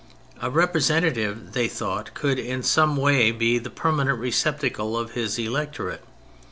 [0.41, 6.03] A representative (they thought) could in some way be the permanent receptacle of his electorate.